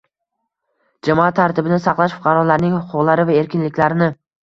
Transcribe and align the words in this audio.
jamoat 1.09 1.37
tartibini 1.41 1.79
saqlash, 1.85 2.17
fuqarolarning 2.25 2.77
huquqlari 2.81 3.31
va 3.33 3.41
erkinliklarini 3.47 4.15